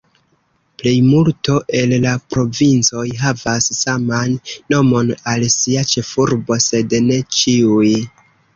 Plejmulto 0.83 1.57
el 1.79 1.93
la 2.05 2.13
provincoj 2.35 3.03
havas 3.25 3.69
saman 3.81 4.35
nomon 4.77 5.13
al 5.35 5.47
sia 5.59 5.87
ĉefurbo, 5.95 6.61
sed 6.71 6.99
ne 7.13 7.23
ĉiuj. 7.41 7.95